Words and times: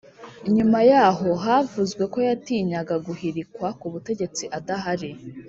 nyuma 0.55 0.79
yaho 0.91 1.29
havuzwe 1.43 2.03
ko 2.13 2.17
yatinyaga 2.27 2.95
guhirikwa 3.05 3.67
ku 3.79 3.85
butegetsi 3.93 4.43
adahari. 4.57 5.11